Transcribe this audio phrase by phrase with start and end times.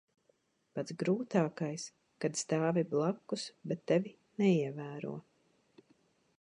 [0.77, 1.85] Pats grūtākais-
[2.25, 5.17] kad stāvi blakus, bet tevi neievēro.